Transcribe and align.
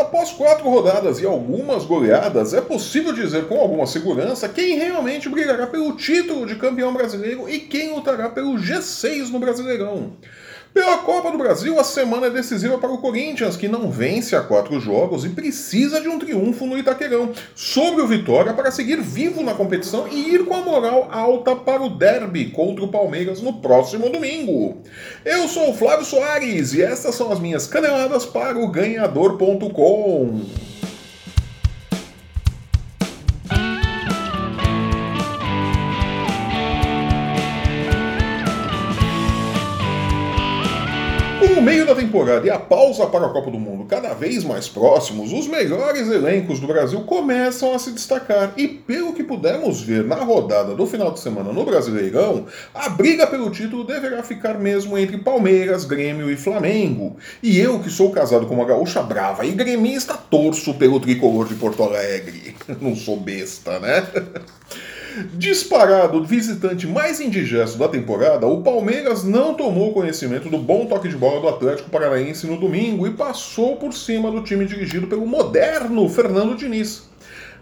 Após 0.00 0.32
quatro 0.32 0.66
rodadas 0.66 1.20
e 1.20 1.26
algumas 1.26 1.84
goleadas, 1.84 2.54
é 2.54 2.60
possível 2.62 3.12
dizer 3.12 3.46
com 3.46 3.60
alguma 3.60 3.86
segurança 3.86 4.48
quem 4.48 4.78
realmente 4.78 5.28
brigará 5.28 5.66
pelo 5.66 5.94
título 5.94 6.46
de 6.46 6.56
campeão 6.56 6.94
brasileiro 6.94 7.46
e 7.46 7.60
quem 7.60 7.94
lutará 7.94 8.30
pelo 8.30 8.54
G6 8.54 9.28
no 9.28 9.38
Brasileirão. 9.38 10.16
Pela 10.72 10.98
Copa 10.98 11.32
do 11.32 11.38
Brasil, 11.38 11.80
a 11.80 11.84
semana 11.84 12.28
é 12.28 12.30
decisiva 12.30 12.78
para 12.78 12.92
o 12.92 12.98
Corinthians, 12.98 13.56
que 13.56 13.66
não 13.66 13.90
vence 13.90 14.36
há 14.36 14.40
quatro 14.40 14.78
jogos 14.78 15.24
e 15.24 15.30
precisa 15.30 16.00
de 16.00 16.08
um 16.08 16.16
triunfo 16.16 16.64
no 16.64 16.78
Itaquerão 16.78 17.32
sobre 17.56 18.02
o 18.02 18.06
Vitória 18.06 18.54
para 18.54 18.70
seguir 18.70 19.00
vivo 19.00 19.42
na 19.42 19.52
competição 19.52 20.06
e 20.06 20.32
ir 20.32 20.44
com 20.44 20.54
a 20.54 20.60
moral 20.60 21.08
alta 21.10 21.56
para 21.56 21.82
o 21.82 21.90
derby 21.90 22.50
contra 22.50 22.84
o 22.84 22.88
Palmeiras 22.88 23.42
no 23.42 23.54
próximo 23.54 24.08
domingo. 24.10 24.78
Eu 25.24 25.48
sou 25.48 25.70
o 25.70 25.74
Flávio 25.74 26.04
Soares 26.04 26.72
e 26.72 26.82
estas 26.82 27.16
são 27.16 27.32
as 27.32 27.40
minhas 27.40 27.66
caneladas 27.66 28.24
para 28.24 28.56
o 28.56 28.68
ganhador.com. 28.68 30.40
o 41.60 41.62
meio 41.62 41.84
da 41.84 41.94
temporada 41.94 42.46
e 42.46 42.48
a 42.48 42.58
pausa 42.58 43.06
para 43.06 43.26
a 43.26 43.28
Copa 43.28 43.50
do 43.50 43.58
Mundo 43.58 43.84
cada 43.84 44.14
vez 44.14 44.42
mais 44.44 44.66
próximos, 44.66 45.30
os 45.30 45.46
melhores 45.46 46.08
elencos 46.08 46.58
do 46.58 46.66
Brasil 46.66 47.02
começam 47.02 47.74
a 47.74 47.78
se 47.78 47.92
destacar. 47.92 48.54
E 48.56 48.66
pelo 48.66 49.12
que 49.12 49.22
pudemos 49.22 49.82
ver 49.82 50.02
na 50.04 50.16
rodada 50.16 50.74
do 50.74 50.86
final 50.86 51.10
de 51.10 51.20
semana 51.20 51.52
no 51.52 51.62
Brasileirão, 51.62 52.46
a 52.74 52.88
briga 52.88 53.26
pelo 53.26 53.50
título 53.50 53.84
deverá 53.84 54.22
ficar 54.22 54.58
mesmo 54.58 54.96
entre 54.96 55.18
Palmeiras, 55.18 55.84
Grêmio 55.84 56.30
e 56.30 56.36
Flamengo. 56.36 57.18
E 57.42 57.60
eu, 57.60 57.78
que 57.78 57.90
sou 57.90 58.10
casado 58.10 58.46
com 58.46 58.54
uma 58.54 58.64
gaúcha 58.64 59.02
brava 59.02 59.44
e 59.44 59.52
gremista, 59.52 60.14
torço 60.14 60.72
pelo 60.72 60.98
tricolor 60.98 61.46
de 61.46 61.56
Porto 61.56 61.82
Alegre. 61.82 62.56
Não 62.80 62.96
sou 62.96 63.20
besta, 63.20 63.78
né? 63.78 64.06
Disparado 65.34 66.24
visitante 66.24 66.86
mais 66.86 67.20
indigesto 67.20 67.76
da 67.78 67.88
temporada, 67.88 68.46
o 68.46 68.62
Palmeiras 68.62 69.24
não 69.24 69.54
tomou 69.54 69.92
conhecimento 69.92 70.48
do 70.48 70.58
bom 70.58 70.86
toque 70.86 71.08
de 71.08 71.16
bola 71.16 71.40
do 71.40 71.48
Atlético 71.48 71.90
Paranaense 71.90 72.46
no 72.46 72.56
domingo 72.56 73.06
e 73.06 73.12
passou 73.12 73.76
por 73.76 73.92
cima 73.92 74.30
do 74.30 74.42
time 74.42 74.64
dirigido 74.66 75.06
pelo 75.06 75.26
moderno 75.26 76.08
Fernando 76.08 76.56
Diniz. 76.56 77.08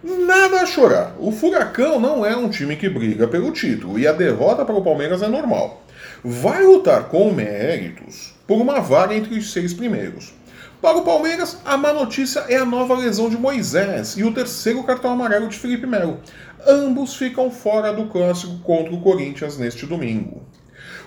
Nada 0.03 0.61
a 0.61 0.67
chorar. 0.67 1.17
O 1.19 1.33
Furacão 1.33 1.99
não 1.99 2.25
é 2.25 2.37
um 2.37 2.49
time 2.49 2.77
que 2.77 2.89
briga 2.89 3.27
pelo 3.27 3.51
título 3.51 3.99
e 3.99 4.07
a 4.07 4.13
derrota 4.13 4.65
para 4.65 4.77
o 4.77 4.83
Palmeiras 4.83 5.23
é 5.23 5.29
normal. 5.29 5.83
Vai 6.23 6.63
lutar 6.63 7.05
com 7.05 7.33
méritos 7.33 8.35
por 8.47 8.61
uma 8.61 8.81
vaga 8.81 9.15
entre 9.15 9.39
os 9.39 9.53
seis 9.53 9.73
primeiros. 9.73 10.33
Para 10.81 10.99
o 10.99 11.03
Palmeiras, 11.03 11.59
a 11.65 11.77
má 11.77 11.93
notícia 11.93 12.45
é 12.49 12.55
a 12.55 12.65
nova 12.65 12.95
lesão 12.95 13.29
de 13.29 13.37
Moisés 13.37 14.17
e 14.17 14.23
o 14.23 14.33
terceiro 14.33 14.85
cartão 14.85 15.11
amarelo 15.11 15.49
de 15.49 15.59
Felipe 15.59 15.89
Melo. 15.89 16.21
Ambos 16.65 17.17
ficam 17.17 17.51
fora 17.51 17.93
do 17.93 18.07
clássico 18.07 18.59
contra 18.61 18.95
o 18.95 19.01
Corinthians 19.01 19.59
neste 19.59 19.85
domingo. 19.87 20.41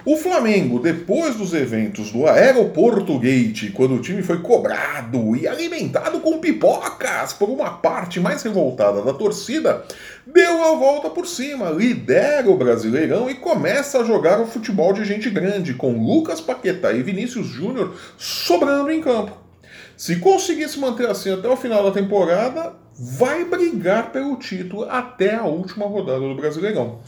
O 0.04 0.18
Flamengo, 0.18 0.78
depois 0.78 1.36
dos 1.36 1.54
eventos 1.54 2.12
do 2.12 2.28
Aeroporto 2.28 3.18
Gate, 3.18 3.72
quando 3.72 3.96
o 3.96 4.02
time 4.02 4.22
foi 4.22 4.42
cobrado 4.42 5.38
e 5.38 5.48
alimentado 5.48 6.20
com 6.20 6.40
pipocas 6.40 7.32
por 7.32 7.50
uma 7.50 7.70
parte 7.70 8.20
mais 8.20 8.44
revoltada 8.44 9.02
da 9.02 9.14
torcida, 9.14 9.86
deu 10.28 10.66
a 10.66 10.76
volta 10.76 11.10
por 11.10 11.26
cima, 11.26 11.70
lidera 11.70 12.50
o 12.50 12.58
Brasileirão 12.58 13.30
e 13.30 13.36
começa 13.36 14.00
a 14.00 14.04
jogar 14.04 14.42
o 14.42 14.48
futebol 14.48 14.92
de 14.92 15.06
gente 15.06 15.30
grande, 15.30 15.76
com 15.76 15.94
Lucas 15.94 16.42
Paquetá 16.42 16.92
e 16.92 17.02
Vinícius 17.02 17.48
Júnior 17.48 17.96
sobrando 18.18 18.92
em 18.92 19.00
campo. 19.00 19.41
Se 20.02 20.16
conseguir 20.16 20.68
se 20.68 20.80
manter 20.80 21.08
assim 21.08 21.32
até 21.32 21.48
o 21.48 21.56
final 21.56 21.84
da 21.84 21.92
temporada, 21.92 22.74
vai 22.98 23.46
brigar 23.46 24.12
pelo 24.12 24.36
título 24.36 24.90
até 24.90 25.36
a 25.36 25.44
última 25.44 25.86
rodada 25.86 26.22
do 26.22 26.34
Brasileirão. 26.34 27.02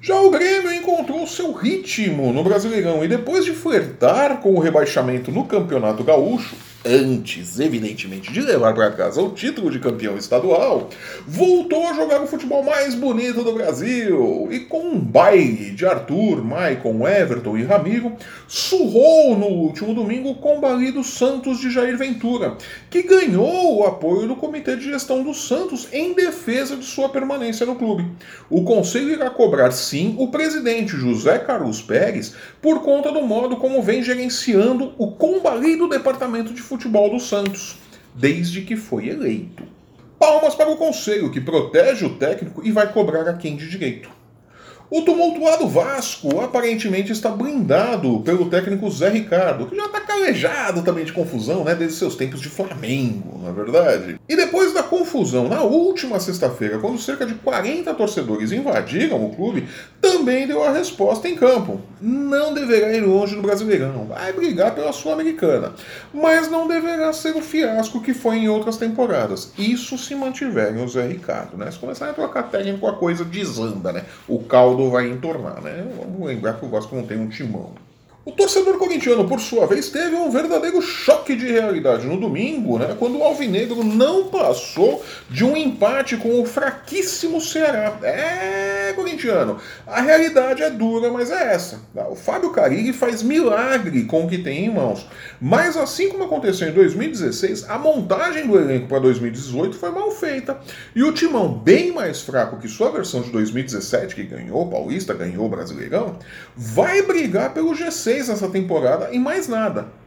Já 0.00 0.20
o 0.20 0.28
Grêmio 0.28 0.72
encontrou 0.72 1.24
seu 1.24 1.52
ritmo 1.52 2.32
no 2.32 2.42
Brasileirão 2.42 3.04
e 3.04 3.06
depois 3.06 3.44
de 3.44 3.52
flertar 3.52 4.40
com 4.40 4.54
o 4.54 4.58
rebaixamento 4.58 5.30
no 5.30 5.44
Campeonato 5.44 6.02
Gaúcho, 6.02 6.56
antes, 6.84 7.60
evidentemente, 7.60 8.32
de 8.32 8.40
levar 8.40 8.74
para 8.74 8.90
casa 8.92 9.20
o 9.20 9.30
título 9.30 9.70
de 9.70 9.78
campeão 9.78 10.16
estadual, 10.16 10.88
voltou 11.26 11.86
a 11.86 11.94
jogar 11.94 12.22
o 12.22 12.26
futebol 12.26 12.62
mais 12.62 12.94
bonito 12.94 13.44
do 13.44 13.52
Brasil 13.52 14.48
e 14.50 14.60
com 14.60 14.80
um 14.80 14.98
baile 14.98 15.70
de 15.72 15.84
Arthur, 15.84 16.42
Maicon, 16.42 17.06
Everton 17.06 17.56
e 17.58 17.64
Ramiro, 17.64 18.12
surrou 18.48 19.36
no 19.36 19.46
último 19.46 19.94
domingo 19.94 20.34
com 20.36 20.58
o 20.58 20.60
balido 20.60 21.04
Santos 21.04 21.60
de 21.60 21.70
Jair 21.70 21.96
Ventura, 21.98 22.56
que 22.88 23.02
ganhou 23.02 23.78
o 23.78 23.84
apoio 23.84 24.26
do 24.26 24.36
Comitê 24.36 24.76
de 24.76 24.84
Gestão 24.84 25.22
do 25.22 25.34
Santos 25.34 25.88
em 25.92 26.14
defesa 26.14 26.76
de 26.76 26.84
sua 26.84 27.08
permanência 27.10 27.66
no 27.66 27.76
clube. 27.76 28.06
O 28.48 28.64
conselho 28.64 29.10
irá 29.10 29.28
cobrar 29.28 29.70
sim 29.70 30.14
o 30.18 30.28
presidente 30.28 30.96
José 30.96 31.38
Carlos 31.38 31.82
Pérez 31.82 32.34
por 32.62 32.80
conta 32.82 33.12
do 33.12 33.22
modo 33.22 33.56
como 33.56 33.82
vem 33.82 34.02
gerenciando 34.02 34.94
o 34.98 35.12
combalido 35.12 35.88
departamento 35.88 36.52
de 36.52 36.62
futebol 36.70 37.10
do 37.10 37.18
Santos, 37.18 37.78
desde 38.14 38.62
que 38.62 38.76
foi 38.76 39.08
eleito. 39.08 39.64
Palmas 40.20 40.54
para 40.54 40.70
o 40.70 40.76
conselho, 40.76 41.32
que 41.32 41.40
protege 41.40 42.06
o 42.06 42.16
técnico 42.16 42.64
e 42.64 42.70
vai 42.70 42.92
cobrar 42.92 43.28
a 43.28 43.32
quem 43.32 43.56
de 43.56 43.68
direito. 43.68 44.08
O 44.92 45.02
tumultuado 45.02 45.68
Vasco 45.68 46.40
aparentemente 46.40 47.12
está 47.12 47.30
blindado 47.30 48.18
pelo 48.22 48.50
técnico 48.50 48.90
Zé 48.90 49.08
Ricardo, 49.08 49.66
que 49.66 49.76
já 49.76 49.84
está 49.84 50.00
calejado 50.00 50.82
também 50.82 51.04
de 51.04 51.12
confusão, 51.12 51.62
né, 51.62 51.76
desde 51.76 51.96
seus 51.96 52.16
tempos 52.16 52.40
de 52.40 52.48
Flamengo, 52.48 53.40
na 53.40 53.50
é 53.50 53.52
verdade. 53.52 54.20
E 54.28 54.34
depois 54.34 54.74
da 54.74 54.82
confusão 54.82 55.48
na 55.48 55.62
última 55.62 56.18
sexta-feira, 56.18 56.80
quando 56.80 56.98
cerca 56.98 57.24
de 57.24 57.34
40 57.34 57.94
torcedores 57.94 58.50
invadiram 58.50 59.24
o 59.24 59.32
clube, 59.32 59.68
também 60.00 60.48
deu 60.48 60.64
a 60.64 60.72
resposta 60.72 61.28
em 61.28 61.36
campo. 61.36 61.80
Não 62.00 62.52
deverá 62.52 62.92
ir 62.92 63.02
longe 63.02 63.36
do 63.36 63.42
Brasileirão, 63.42 64.06
vai 64.06 64.32
brigar 64.32 64.74
pela 64.74 64.92
Sul-Americana, 64.92 65.72
mas 66.12 66.50
não 66.50 66.66
deverá 66.66 67.12
ser 67.12 67.36
o 67.36 67.40
fiasco 67.40 68.02
que 68.02 68.12
foi 68.12 68.38
em 68.38 68.48
outras 68.48 68.76
temporadas. 68.76 69.52
Isso 69.56 69.96
se 69.96 70.16
mantiverem 70.16 70.82
o 70.82 70.88
Zé 70.88 71.06
Ricardo, 71.06 71.56
né? 71.56 71.70
Se 71.70 71.78
começarem 71.78 72.10
a 72.10 72.14
trocar 72.14 72.44
técnico, 72.44 72.88
a 72.88 72.96
coisa 72.96 73.24
desanda, 73.24 73.92
né? 73.92 74.04
O 74.26 74.40
caldo 74.40 74.79
vai 74.88 75.10
entornar, 75.10 75.60
né? 75.60 75.84
Vamos 75.98 76.26
lembrar 76.26 76.54
que 76.54 76.64
o 76.64 76.68
Vasco 76.68 76.94
não 76.94 77.04
tem 77.04 77.18
um 77.18 77.28
timão. 77.28 77.72
O 78.22 78.32
torcedor 78.32 78.76
corintiano, 78.76 79.26
por 79.26 79.40
sua 79.40 79.66
vez, 79.66 79.88
teve 79.88 80.14
um 80.14 80.30
verdadeiro 80.30 80.80
choque 80.82 81.34
de 81.34 81.46
realidade 81.46 82.06
no 82.06 82.20
domingo, 82.20 82.78
né, 82.78 82.94
quando 82.98 83.18
o 83.18 83.24
Alvinegro 83.24 83.82
não 83.82 84.28
passou 84.28 85.02
de 85.28 85.42
um 85.42 85.56
empate 85.56 86.18
com 86.18 86.40
o 86.40 86.44
fraquíssimo 86.44 87.40
Ceará. 87.40 87.98
É, 88.02 88.69
corintiano, 89.20 89.58
a 89.86 90.00
realidade 90.00 90.62
é 90.62 90.70
dura, 90.70 91.10
mas 91.10 91.30
é 91.30 91.52
essa. 91.52 91.80
O 92.10 92.14
Fábio 92.14 92.50
Carilli 92.50 92.92
faz 92.92 93.22
milagre 93.22 94.04
com 94.04 94.24
o 94.24 94.28
que 94.28 94.38
tem 94.38 94.64
em 94.64 94.74
mãos. 94.74 95.06
Mas 95.40 95.76
assim 95.76 96.08
como 96.08 96.24
aconteceu 96.24 96.68
em 96.68 96.72
2016, 96.72 97.68
a 97.68 97.78
montagem 97.78 98.46
do 98.46 98.58
elenco 98.58 98.88
para 98.88 98.98
2018 99.00 99.76
foi 99.76 99.90
mal 99.90 100.10
feita. 100.10 100.58
E 100.94 101.02
o 101.02 101.12
timão, 101.12 101.52
bem 101.52 101.92
mais 101.92 102.22
fraco 102.22 102.58
que 102.58 102.68
sua 102.68 102.90
versão 102.90 103.20
de 103.20 103.30
2017, 103.30 104.14
que 104.14 104.24
ganhou 104.24 104.62
o 104.62 104.70
Paulista, 104.70 105.12
ganhou 105.12 105.46
o 105.46 105.48
Brasileirão, 105.48 106.18
vai 106.56 107.02
brigar 107.02 107.52
pelo 107.52 107.72
G6 107.72 107.90
6 107.90 108.28
nessa 108.28 108.48
temporada 108.48 109.10
e 109.12 109.18
mais 109.18 109.46
nada. 109.46 109.99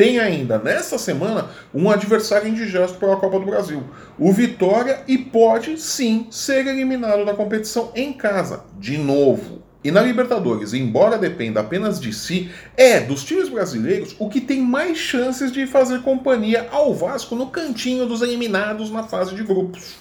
Tem 0.00 0.18
ainda 0.18 0.56
nesta 0.56 0.96
semana 0.96 1.50
um 1.74 1.90
adversário 1.90 2.48
indigesto 2.48 2.96
para 2.96 3.12
a 3.12 3.16
Copa 3.16 3.38
do 3.38 3.44
Brasil, 3.44 3.82
o 4.18 4.32
Vitória, 4.32 5.02
e 5.06 5.18
pode 5.18 5.78
sim 5.78 6.26
ser 6.30 6.66
eliminado 6.66 7.22
da 7.22 7.34
competição 7.34 7.92
em 7.94 8.10
casa, 8.10 8.64
de 8.78 8.96
novo. 8.96 9.60
E 9.84 9.90
na 9.90 10.00
Libertadores, 10.00 10.72
embora 10.72 11.18
dependa 11.18 11.60
apenas 11.60 12.00
de 12.00 12.14
si, 12.14 12.50
é 12.78 12.98
dos 12.98 13.22
times 13.24 13.50
brasileiros 13.50 14.16
o 14.18 14.30
que 14.30 14.40
tem 14.40 14.62
mais 14.62 14.96
chances 14.96 15.52
de 15.52 15.66
fazer 15.66 16.00
companhia 16.00 16.66
ao 16.72 16.94
Vasco 16.94 17.34
no 17.34 17.48
cantinho 17.48 18.06
dos 18.06 18.22
eliminados 18.22 18.90
na 18.90 19.02
fase 19.02 19.34
de 19.34 19.42
grupos. 19.42 19.96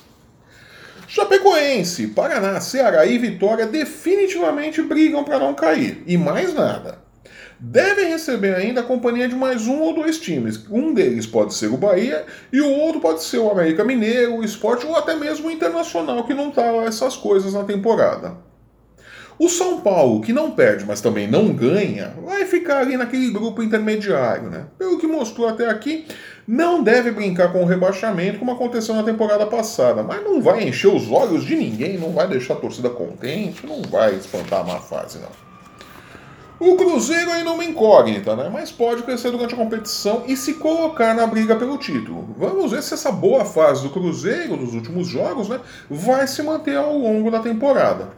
Chapecoense, 1.09 2.07
Paraná, 2.07 2.61
Ceará 2.61 3.05
e 3.05 3.17
Vitória 3.17 3.67
definitivamente 3.67 4.81
brigam 4.81 5.25
para 5.25 5.39
não 5.39 5.53
cair. 5.53 6.01
E 6.07 6.17
mais 6.17 6.53
nada. 6.53 7.08
Devem 7.61 8.07
receber 8.07 8.55
ainda 8.55 8.79
a 8.79 8.85
companhia 8.85 9.27
de 9.27 9.35
mais 9.35 9.67
um 9.67 9.81
ou 9.81 9.93
dois 9.93 10.17
times. 10.17 10.65
Um 10.71 10.93
deles 10.93 11.25
pode 11.25 11.53
ser 11.53 11.67
o 11.67 11.75
Bahia 11.75 12.25
e 12.53 12.61
o 12.61 12.69
outro 12.69 13.01
pode 13.01 13.21
ser 13.21 13.37
o 13.39 13.51
América 13.51 13.83
Mineiro, 13.83 14.37
o 14.37 14.45
Sport 14.45 14.85
ou 14.85 14.95
até 14.95 15.13
mesmo 15.13 15.49
o 15.49 15.51
Internacional, 15.51 16.23
que 16.23 16.33
não 16.33 16.51
tá 16.51 16.63
essas 16.85 17.17
coisas 17.17 17.53
na 17.53 17.65
temporada. 17.65 18.37
O 19.37 19.49
São 19.49 19.81
Paulo, 19.81 20.21
que 20.21 20.31
não 20.31 20.51
perde, 20.51 20.85
mas 20.85 21.01
também 21.01 21.27
não 21.27 21.53
ganha, 21.53 22.13
vai 22.25 22.45
ficar 22.45 22.79
ali 22.79 22.95
naquele 22.95 23.29
grupo 23.29 23.61
intermediário, 23.61 24.49
né? 24.49 24.65
Pelo 24.77 24.97
que 24.97 25.07
mostrou 25.07 25.47
até 25.47 25.69
aqui, 25.69 26.05
não 26.47 26.81
deve 26.81 27.11
brincar 27.11 27.51
com 27.51 27.61
o 27.61 27.65
rebaixamento 27.65 28.39
como 28.39 28.51
aconteceu 28.51 28.95
na 28.95 29.03
temporada 29.03 29.45
passada, 29.45 30.01
mas 30.01 30.23
não 30.23 30.41
vai 30.41 30.63
encher 30.63 30.93
os 30.93 31.09
olhos 31.11 31.43
de 31.43 31.55
ninguém, 31.55 31.97
não 31.97 32.11
vai 32.11 32.27
deixar 32.27 32.53
a 32.53 32.57
torcida 32.57 32.89
contente, 32.89 33.65
não 33.65 33.81
vai 33.81 34.15
espantar 34.15 34.61
a 34.61 34.63
má 34.63 34.79
fase, 34.79 35.19
não. 35.19 35.48
O 36.59 36.75
Cruzeiro 36.75 37.31
ainda 37.31 37.51
é 37.51 37.53
uma 37.53 37.63
incógnita, 37.63 38.35
né? 38.35 38.49
Mas 38.51 38.69
pode 38.69 39.03
crescer 39.03 39.31
durante 39.31 39.53
a 39.53 39.57
competição 39.57 40.23
e 40.27 40.35
se 40.35 40.55
colocar 40.55 41.15
na 41.15 41.25
briga 41.25 41.55
pelo 41.55 41.77
título. 41.77 42.35
Vamos 42.37 42.71
ver 42.71 42.83
se 42.83 42.93
essa 42.93 43.13
boa 43.13 43.45
fase 43.45 43.83
do 43.83 43.89
Cruzeiro 43.89 44.57
dos 44.57 44.73
últimos 44.73 45.07
jogos, 45.07 45.47
né, 45.47 45.61
vai 45.89 46.27
se 46.27 46.43
manter 46.43 46.75
ao 46.75 46.97
longo 46.97 47.31
da 47.31 47.39
temporada. 47.39 48.09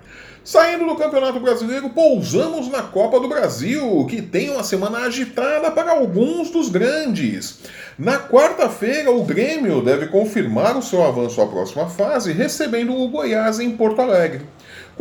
Saindo 0.44 0.88
do 0.88 0.96
Campeonato 0.96 1.40
Brasileiro, 1.40 1.92
pousamos 1.92 2.68
na 2.68 2.82
Copa 2.82 3.20
do 3.20 3.28
Brasil, 3.28 4.08
que 4.10 4.24
tem 4.24 4.50
uma 4.50 4.64
semana 4.64 5.06
agitada 5.06 5.70
para 5.70 5.92
alguns 5.92 6.50
dos 6.50 6.68
grandes. 6.68 7.60
Na 7.96 8.18
quarta-feira, 8.18 9.12
o 9.12 9.24
Grêmio 9.24 9.84
deve 9.84 10.08
confirmar 10.08 10.76
o 10.76 10.82
seu 10.82 11.04
avanço 11.04 11.40
à 11.40 11.46
próxima 11.46 11.88
fase, 11.88 12.34
recebendo 12.34 12.92
o 12.92 13.08
Goiás 13.08 13.60
em 13.60 13.70
Porto 13.78 14.02
Alegre. 14.02 14.42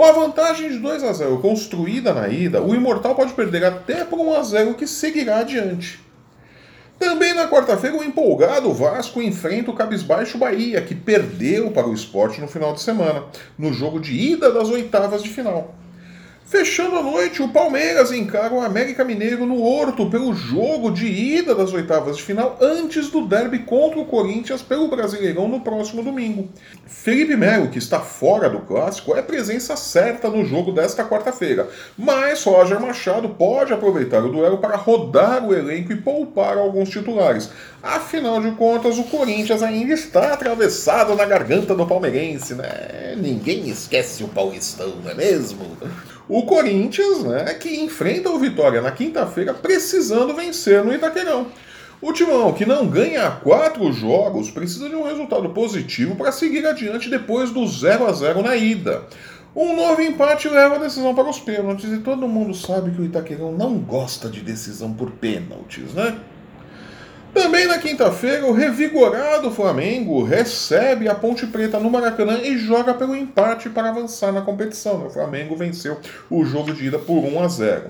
Com 0.01 0.07
a 0.07 0.13
vantagem 0.13 0.71
de 0.71 0.79
2 0.79 1.05
a 1.05 1.13
0 1.13 1.41
construída 1.41 2.15
na 2.15 2.27
ida, 2.27 2.63
o 2.63 2.75
Imortal 2.75 3.15
pode 3.15 3.35
perder 3.35 3.67
até 3.67 4.03
por 4.03 4.19
1 4.19 4.35
a 4.35 4.43
0 4.43 4.75
que 4.75 4.87
seguirá 4.87 5.41
adiante. 5.41 6.01
Também 6.99 7.35
na 7.35 7.49
quarta-feira, 7.49 7.99
o 7.99 8.03
empolgado 8.03 8.73
Vasco 8.73 9.21
enfrenta 9.21 9.71
o 9.71 9.75
cabisbaixo 9.75 10.39
Bahia, 10.39 10.81
que 10.81 10.95
perdeu 10.95 11.71
para 11.71 11.87
o 11.87 11.93
esporte 11.93 12.41
no 12.41 12.49
final 12.49 12.73
de 12.73 12.81
semana, 12.81 13.25
no 13.59 13.75
jogo 13.75 14.01
de 14.01 14.15
ida 14.15 14.51
das 14.51 14.71
oitavas 14.71 15.23
de 15.23 15.29
final. 15.29 15.75
Fechando 16.51 16.97
a 16.97 17.03
noite, 17.03 17.41
o 17.41 17.49
Palmeiras 17.49 18.11
encara 18.11 18.53
o 18.53 18.61
América 18.61 19.05
Mineiro 19.05 19.47
no 19.47 19.63
Horto 19.63 20.11
pelo 20.11 20.35
jogo 20.35 20.91
de 20.91 21.07
ida 21.07 21.55
das 21.55 21.73
oitavas 21.73 22.17
de 22.17 22.25
final 22.25 22.59
antes 22.61 23.09
do 23.09 23.25
derby 23.25 23.61
contra 23.61 24.01
o 24.01 24.05
Corinthians 24.05 24.61
pelo 24.61 24.89
Brasileirão 24.89 25.47
no 25.47 25.61
próximo 25.61 26.03
domingo. 26.03 26.49
Felipe 26.89 27.37
Melo, 27.37 27.69
que 27.69 27.79
está 27.79 28.01
fora 28.01 28.51
do 28.51 28.59
clássico, 28.63 29.15
é 29.15 29.23
presença 29.23 29.77
certa 29.77 30.29
no 30.29 30.45
jogo 30.45 30.73
desta 30.73 31.05
quarta-feira, 31.05 31.69
mas 31.97 32.43
Roger 32.43 32.81
Machado 32.81 33.29
pode 33.29 33.73
aproveitar 33.73 34.25
o 34.25 34.33
duelo 34.33 34.59
para 34.59 34.75
rodar 34.75 35.47
o 35.47 35.55
elenco 35.55 35.93
e 35.93 36.03
poupar 36.03 36.59
alguns 36.59 36.89
titulares. 36.89 37.49
Afinal 37.81 38.41
de 38.41 38.51
contas, 38.57 38.99
o 38.99 39.05
Corinthians 39.05 39.63
ainda 39.63 39.95
está 39.95 40.33
atravessado 40.33 41.15
na 41.15 41.25
garganta 41.27 41.77
do 41.77 41.87
palmeirense, 41.87 42.57
né? 42.57 43.15
Ninguém 43.17 43.69
esquece 43.69 44.25
o 44.25 44.29
paulistão, 44.29 44.97
não 45.01 45.13
é 45.13 45.15
mesmo? 45.15 45.79
O 46.31 46.45
Corinthians, 46.45 47.25
né, 47.25 47.55
que 47.55 47.81
enfrenta 47.81 48.31
o 48.31 48.39
Vitória 48.39 48.81
na 48.81 48.93
quinta-feira 48.93 49.53
precisando 49.53 50.33
vencer 50.33 50.85
no 50.85 50.95
Itaquerão. 50.95 51.49
O 52.01 52.13
Timão, 52.13 52.53
que 52.53 52.65
não 52.65 52.87
ganha 52.87 53.29
quatro 53.33 53.93
jogos, 53.93 54.49
precisa 54.49 54.89
de 54.89 54.95
um 54.95 55.03
resultado 55.03 55.49
positivo 55.49 56.15
para 56.15 56.31
seguir 56.31 56.65
adiante 56.65 57.11
depois 57.11 57.51
do 57.51 57.67
0 57.67 58.07
a 58.07 58.13
0 58.13 58.43
na 58.43 58.55
ida. 58.55 59.03
Um 59.57 59.75
novo 59.75 60.01
empate 60.01 60.49
leva 60.49 60.77
a 60.77 60.79
decisão 60.79 61.17
para 61.17 61.29
os 61.29 61.41
pênaltis 61.41 61.91
e 61.91 61.99
todo 61.99 62.29
mundo 62.29 62.55
sabe 62.55 62.93
que 62.93 63.03
o 63.03 63.05
Itaquerão 63.05 63.51
não 63.51 63.77
gosta 63.79 64.29
de 64.29 64.41
decisão 64.41 64.93
por 64.95 65.11
pênaltis, 65.11 65.93
né? 65.95 66.17
Também 67.33 67.69
na 67.69 67.79
quinta-feira, 67.79 68.45
o 68.45 68.53
revigorado 68.53 69.53
Flamengo 69.53 70.25
recebe 70.25 71.09
a 71.09 71.15
Ponte 71.15 71.47
Preta 71.47 71.79
no 71.79 71.89
Maracanã 71.89 72.41
e 72.43 72.59
joga 72.59 72.93
pelo 72.93 73.15
empate 73.15 73.71
para 73.71 73.89
avançar 73.89 74.33
na 74.33 74.41
competição. 74.41 75.07
O 75.07 75.11
Flamengo 75.11 75.55
venceu 75.55 75.99
o 76.29 76.45
jogo 76.45 76.73
de 76.75 76.87
ida 76.87 76.99
por 76.99 77.25
1 77.25 77.41
a 77.41 77.49
0. 77.49 77.83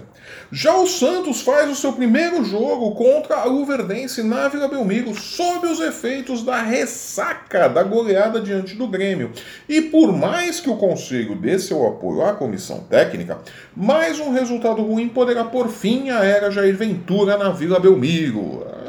Já 0.52 0.76
o 0.76 0.86
Santos 0.86 1.40
faz 1.40 1.70
o 1.70 1.74
seu 1.74 1.94
primeiro 1.94 2.44
jogo 2.44 2.94
contra 2.94 3.36
a 3.36 3.44
Luverdense 3.44 4.22
na 4.22 4.46
Vila 4.48 4.68
Belmiro, 4.68 5.14
sob 5.14 5.66
os 5.66 5.80
efeitos 5.80 6.42
da 6.42 6.60
ressaca 6.60 7.66
da 7.66 7.82
goleada 7.82 8.40
diante 8.40 8.74
do 8.74 8.86
Grêmio. 8.86 9.32
E 9.66 9.80
por 9.80 10.12
mais 10.12 10.60
que 10.60 10.68
o 10.68 10.76
Conselho 10.76 11.34
dê 11.34 11.58
seu 11.58 11.86
apoio 11.86 12.22
à 12.22 12.34
comissão 12.34 12.80
técnica, 12.80 13.38
mais 13.74 14.20
um 14.20 14.32
resultado 14.32 14.82
ruim 14.82 15.08
poderá 15.08 15.44
por 15.44 15.68
fim 15.68 16.10
a 16.10 16.22
era 16.24 16.50
Jair 16.50 16.76
Ventura 16.76 17.38
na 17.38 17.50
Vila 17.50 17.80
Belmiro. 17.80 18.79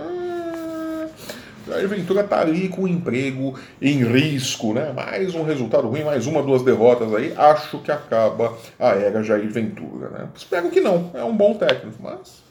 Jair 1.71 1.87
Ventura 1.87 2.23
tá 2.23 2.41
ali 2.41 2.67
com 2.67 2.83
o 2.83 2.87
emprego 2.87 3.57
em 3.81 4.03
risco, 4.03 4.73
né? 4.73 4.91
Mais 4.93 5.33
um 5.33 5.43
resultado 5.43 5.87
ruim, 5.87 6.03
mais 6.03 6.27
uma, 6.27 6.43
duas 6.43 6.63
derrotas 6.63 7.13
aí. 7.13 7.33
Acho 7.37 7.79
que 7.79 7.91
acaba 7.91 8.57
a 8.77 8.89
era 8.89 9.23
Jair 9.23 9.49
Ventura, 9.49 10.09
né? 10.09 10.27
Espero 10.35 10.69
que 10.69 10.81
não. 10.81 11.11
É 11.13 11.23
um 11.23 11.35
bom 11.35 11.53
técnico, 11.53 11.97
mas 12.01 12.41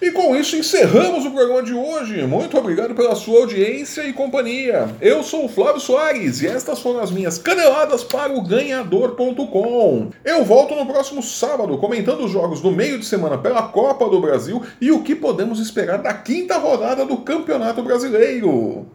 e 0.00 0.10
com 0.10 0.34
isso 0.36 0.56
encerramos 0.56 1.24
o 1.24 1.30
programa 1.30 1.62
de 1.62 1.72
hoje. 1.72 2.26
Muito 2.26 2.56
obrigado 2.58 2.94
pela 2.94 3.14
sua 3.14 3.40
audiência 3.40 4.06
e 4.06 4.12
companhia. 4.12 4.88
Eu 5.00 5.22
sou 5.22 5.44
o 5.44 5.48
Flávio 5.48 5.80
Soares 5.80 6.42
e 6.42 6.46
estas 6.46 6.80
foram 6.80 7.00
as 7.00 7.10
minhas 7.10 7.38
caneladas 7.38 8.04
para 8.04 8.32
o 8.32 8.42
ganhador.com. 8.42 10.10
Eu 10.24 10.44
volto 10.44 10.74
no 10.74 10.86
próximo 10.86 11.22
sábado 11.22 11.78
comentando 11.78 12.24
os 12.24 12.30
jogos 12.30 12.60
do 12.60 12.70
meio 12.70 12.98
de 12.98 13.06
semana 13.06 13.38
pela 13.38 13.62
Copa 13.62 14.08
do 14.08 14.20
Brasil 14.20 14.62
e 14.80 14.90
o 14.90 15.02
que 15.02 15.14
podemos 15.14 15.60
esperar 15.60 15.98
da 15.98 16.12
quinta 16.12 16.58
rodada 16.58 17.04
do 17.04 17.18
Campeonato 17.18 17.82
Brasileiro. 17.82 18.86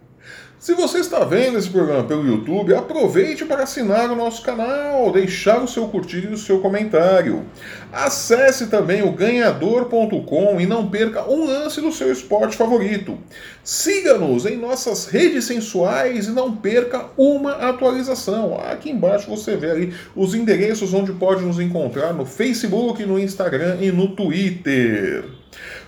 Se 0.59 0.73
você 0.73 0.97
está 0.97 1.23
vendo 1.23 1.57
esse 1.57 1.69
programa 1.69 2.03
pelo 2.03 2.27
YouTube, 2.27 2.75
aproveite 2.75 3.45
para 3.45 3.63
assinar 3.63 4.11
o 4.11 4.15
nosso 4.15 4.41
canal, 4.41 5.09
deixar 5.09 5.63
o 5.63 5.67
seu 5.69 5.87
curtir 5.87 6.25
e 6.25 6.33
o 6.33 6.37
seu 6.37 6.59
comentário. 6.59 7.45
Acesse 7.93 8.67
também 8.67 9.01
o 9.01 9.13
ganhador.com 9.13 10.59
e 10.59 10.65
não 10.65 10.89
perca 10.89 11.23
um 11.31 11.45
lance 11.45 11.79
do 11.79 11.93
seu 11.93 12.11
esporte 12.11 12.57
favorito. 12.57 13.17
Siga-nos 13.63 14.45
em 14.45 14.57
nossas 14.57 15.05
redes 15.05 15.45
sensuais 15.45 16.27
e 16.27 16.31
não 16.31 16.53
perca 16.53 17.05
uma 17.17 17.53
atualização. 17.53 18.59
Aqui 18.59 18.89
embaixo 18.89 19.29
você 19.29 19.55
vê 19.55 19.71
ali 19.71 19.93
os 20.13 20.33
endereços 20.33 20.93
onde 20.93 21.13
pode 21.13 21.41
nos 21.41 21.57
encontrar 21.57 22.11
no 22.11 22.25
Facebook, 22.25 23.05
no 23.05 23.17
Instagram 23.17 23.77
e 23.79 23.93
no 23.93 24.09
Twitter. 24.09 25.23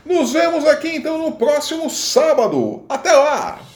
Nos 0.05 0.31
vemos 0.31 0.65
aqui 0.65 0.95
então 0.95 1.17
no 1.17 1.33
próximo 1.33 1.89
sábado. 1.89 2.83
Até 2.87 3.11
lá! 3.11 3.70